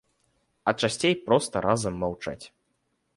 [0.69, 2.41] А часцей проста разам маўчаць.